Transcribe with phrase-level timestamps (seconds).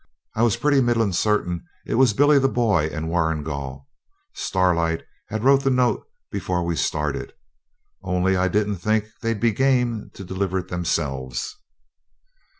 [0.35, 3.87] I was pretty middling certain it was Billy the Boy and Warrigal.
[4.33, 7.33] Starlight had wrote the note before we started,
[8.01, 11.55] only I didn't think they'd be game to deliver it themselves.